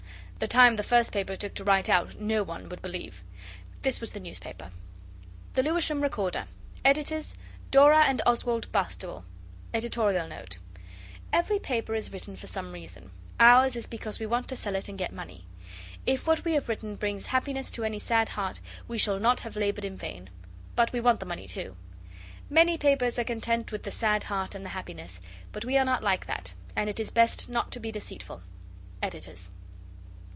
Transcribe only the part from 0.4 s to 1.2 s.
The time the first